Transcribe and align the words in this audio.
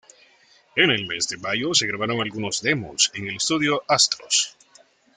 En 0.75 0.89
el 0.89 1.05
mes 1.05 1.27
de 1.27 1.37
mayo 1.37 1.75
se 1.75 1.85
grabaron 1.85 2.21
algunos 2.21 2.59
demos 2.63 3.11
en 3.13 3.27
el 3.27 3.35
estudio 3.37 3.83
Astros. 3.87 4.57